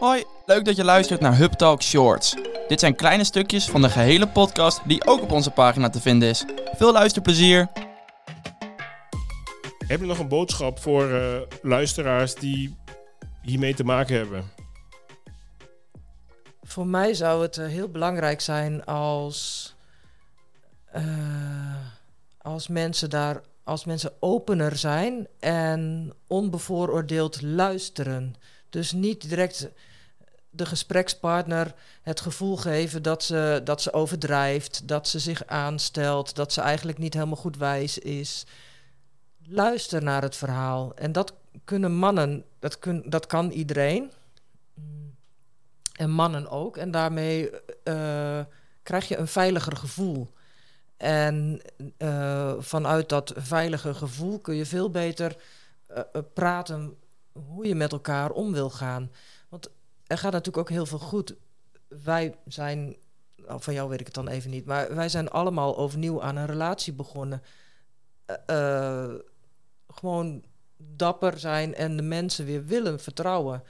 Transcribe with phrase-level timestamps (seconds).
[0.00, 2.36] Hoi, leuk dat je luistert naar Hub Talk Shorts.
[2.68, 6.28] Dit zijn kleine stukjes van de gehele podcast die ook op onze pagina te vinden
[6.28, 6.44] is.
[6.76, 7.68] Veel luisterplezier.
[9.86, 12.76] Heb je nog een boodschap voor eh, luisteraars die
[13.42, 14.50] hiermee te maken hebben?
[16.62, 19.74] Voor mij zou het eh, heel belangrijk zijn als,
[20.84, 21.76] eh,
[22.38, 28.34] als mensen daar als mensen opener zijn en onbevooroordeeld luisteren.
[28.70, 29.70] Dus niet direct
[30.50, 36.52] de gesprekspartner het gevoel geven dat ze, dat ze overdrijft, dat ze zich aanstelt, dat
[36.52, 38.46] ze eigenlijk niet helemaal goed wijs is.
[39.46, 40.94] Luister naar het verhaal.
[40.94, 44.10] En dat kunnen mannen, dat, kun, dat kan iedereen.
[45.92, 46.76] En mannen ook.
[46.76, 47.50] En daarmee
[47.84, 48.40] uh,
[48.82, 50.32] krijg je een veiliger gevoel.
[50.96, 51.60] En
[51.98, 55.36] uh, vanuit dat veilige gevoel kun je veel beter
[55.90, 56.00] uh,
[56.34, 56.96] praten
[57.32, 59.10] hoe je met elkaar om wil gaan.
[60.10, 61.34] Er gaat natuurlijk ook heel veel goed.
[61.88, 62.96] Wij zijn,
[63.36, 66.36] nou, van jou weet ik het dan even niet, maar wij zijn allemaal overnieuw aan
[66.36, 67.42] een relatie begonnen.
[68.46, 69.14] Uh,
[69.88, 70.44] gewoon
[70.76, 73.62] dapper zijn en de mensen weer willen vertrouwen.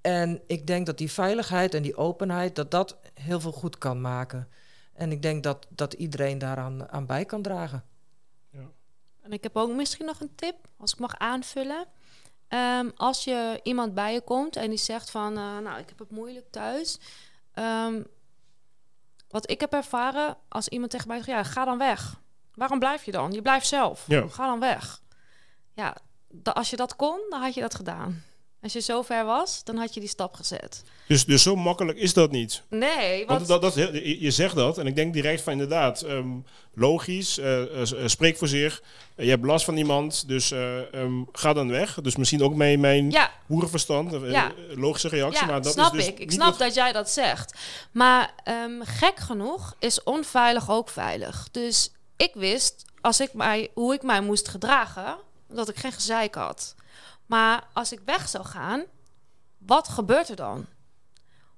[0.00, 4.00] En ik denk dat die veiligheid en die openheid, dat dat heel veel goed kan
[4.00, 4.48] maken.
[4.92, 7.84] En ik denk dat, dat iedereen daaraan aan bij kan dragen.
[8.50, 8.70] Ja.
[9.20, 11.86] En ik heb ook misschien nog een tip, als ik mag aanvullen.
[12.48, 15.98] Um, als je iemand bij je komt en die zegt van, uh, nou, ik heb
[15.98, 16.98] het moeilijk thuis.
[17.54, 18.06] Um,
[19.28, 22.20] wat ik heb ervaren, als iemand tegen mij zegt, ja, ga dan weg.
[22.54, 23.32] Waarom blijf je dan?
[23.32, 24.04] Je blijft zelf.
[24.06, 24.28] Ja.
[24.28, 25.00] Ga dan weg.
[25.72, 25.96] Ja,
[26.42, 28.24] als je dat kon, dan had je dat gedaan.
[28.62, 30.82] Als je zo ver was, dan had je die stap gezet.
[31.06, 32.62] Dus, dus zo makkelijk is dat niet?
[32.68, 33.26] Nee.
[33.26, 37.60] Want, dat, dat, je zegt dat en ik denk direct van inderdaad, um, logisch, uh,
[37.60, 38.82] uh, spreek voor zich.
[39.16, 42.00] Uh, je hebt last van iemand, dus um, ga dan weg.
[42.02, 43.30] Dus misschien ook mijn, mijn ja.
[43.46, 44.52] hoerenverstand, ja.
[44.74, 45.40] logische reactie.
[45.40, 46.18] Ja, maar dat snap is dus ik.
[46.18, 47.54] Ik snap dat jij dat zegt.
[47.92, 51.48] Maar um, gek genoeg is onveilig ook veilig.
[51.50, 55.16] Dus ik wist, als ik mij, hoe ik mij moest gedragen,
[55.48, 56.74] dat ik geen gezeik had.
[57.28, 58.84] Maar als ik weg zou gaan,
[59.58, 60.66] wat gebeurt er dan?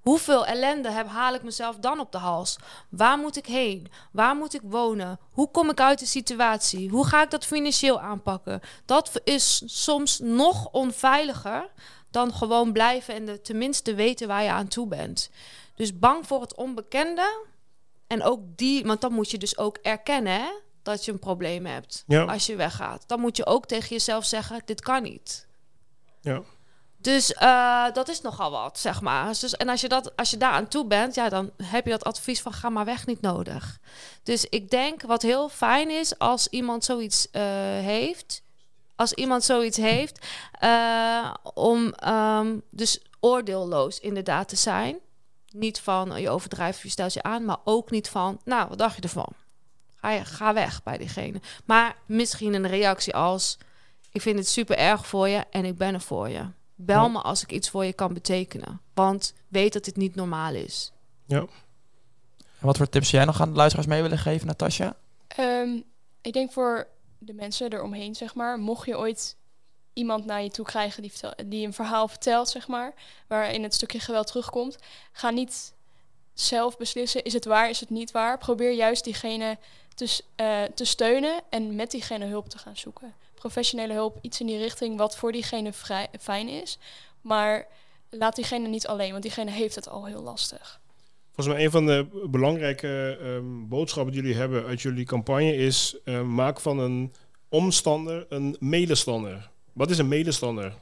[0.00, 2.56] Hoeveel ellende heb, haal ik mezelf dan op de hals?
[2.88, 3.90] Waar moet ik heen?
[4.12, 5.18] Waar moet ik wonen?
[5.32, 6.88] Hoe kom ik uit de situatie?
[6.90, 8.60] Hoe ga ik dat financieel aanpakken?
[8.84, 11.70] Dat is soms nog onveiliger
[12.10, 15.30] dan gewoon blijven en de, tenminste weten waar je aan toe bent.
[15.74, 17.46] Dus bang voor het onbekende.
[18.06, 20.50] En ook die, want dan moet je dus ook erkennen hè,
[20.82, 22.24] dat je een probleem hebt ja.
[22.24, 23.04] als je weggaat.
[23.06, 25.48] Dan moet je ook tegen jezelf zeggen: dit kan niet.
[26.20, 26.42] Ja.
[27.00, 29.26] Dus uh, dat is nogal wat, zeg maar.
[29.40, 31.90] Dus, en als je, dat, als je daar aan toe bent, ja, dan heb je
[31.90, 33.78] dat advies van ga maar weg niet nodig.
[34.22, 37.42] Dus ik denk wat heel fijn is als iemand zoiets uh,
[37.82, 38.42] heeft,
[38.96, 40.26] als iemand zoiets heeft,
[40.64, 44.98] uh, om um, dus oordeelloos inderdaad te zijn.
[45.50, 48.96] Niet van je overdrijft, je stelt je aan, maar ook niet van, nou, wat dacht
[48.96, 49.32] je ervan?
[49.96, 51.40] Ga, ga weg bij diegene.
[51.64, 53.58] Maar misschien een reactie als
[54.12, 56.46] ik vind het super erg voor je en ik ben er voor je.
[56.74, 58.80] Bel me als ik iets voor je kan betekenen.
[58.94, 60.92] Want weet dat dit niet normaal is.
[61.26, 61.46] Ja.
[62.60, 64.96] wat voor tips jij nog aan de luisteraars mee willen geven, Natasja?
[65.40, 65.84] Um,
[66.20, 66.88] ik denk voor
[67.18, 68.58] de mensen eromheen, zeg maar.
[68.58, 69.36] Mocht je ooit
[69.92, 72.94] iemand naar je toe krijgen die, vertel, die een verhaal vertelt, zeg maar,
[73.26, 74.76] waarin het stukje geweld terugkomt,
[75.12, 75.74] ga niet
[76.40, 78.38] zelf beslissen, is het waar, is het niet waar.
[78.38, 79.58] Probeer juist diegene
[79.94, 84.46] te, uh, te steunen en met diegene hulp te gaan zoeken professionele hulp, iets in
[84.46, 86.78] die richting wat voor diegene vrij, fijn is.
[87.20, 87.66] Maar
[88.10, 90.80] laat diegene niet alleen, want diegene heeft het al heel lastig.
[91.32, 95.96] Volgens mij een van de belangrijke um, boodschappen die jullie hebben uit jullie campagne is
[96.04, 97.12] uh, maak van een
[97.48, 99.50] omstander een medestander.
[99.72, 100.74] Wat is een medestander?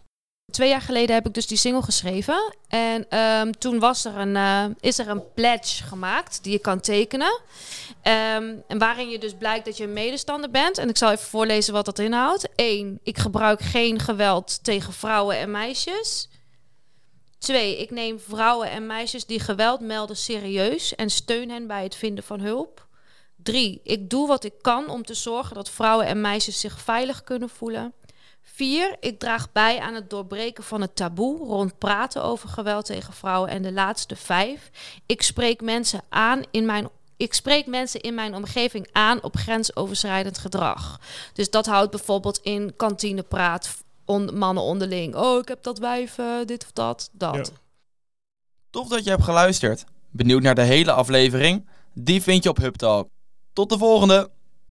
[0.51, 2.55] Twee jaar geleden heb ik dus die single geschreven.
[2.69, 6.81] En um, toen was er een, uh, is er een pledge gemaakt die je kan
[6.81, 7.41] tekenen.
[8.03, 10.79] Um, en waarin je dus blijkt dat je een medestander bent.
[10.79, 12.49] En ik zal even voorlezen wat dat inhoudt.
[12.55, 13.01] 1.
[13.03, 16.29] Ik gebruik geen geweld tegen vrouwen en meisjes.
[17.39, 17.79] 2.
[17.79, 22.25] Ik neem vrouwen en meisjes die geweld melden serieus en steun hen bij het vinden
[22.25, 22.87] van hulp.
[23.43, 23.81] 3.
[23.83, 27.49] Ik doe wat ik kan om te zorgen dat vrouwen en meisjes zich veilig kunnen
[27.49, 27.93] voelen.
[28.43, 28.97] 4.
[29.01, 33.51] Ik draag bij aan het doorbreken van het taboe rond praten over geweld tegen vrouwen.
[33.51, 34.71] En de laatste 5.
[35.07, 40.39] Ik spreek mensen aan in mijn ik spreek mensen in mijn omgeving aan op grensoverschrijdend
[40.39, 41.01] gedrag.
[41.33, 45.15] Dus dat houdt bijvoorbeeld in kantinepraat, on, mannen onderling.
[45.15, 47.53] Oh, ik heb dat wijf, dit of dat, dat.
[48.71, 48.83] Ja.
[48.89, 49.85] Dat je hebt geluisterd.
[50.11, 51.69] Benieuwd naar de hele aflevering?
[51.93, 53.09] Die vind je op HubTalk.
[53.53, 54.31] Tot de volgende!